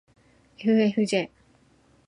[0.63, 1.21] ｆｆｊ